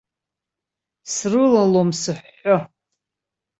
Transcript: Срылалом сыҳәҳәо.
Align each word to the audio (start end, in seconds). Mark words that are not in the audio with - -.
Срылалом 1.13 1.89
сыҳәҳәо. 2.01 2.57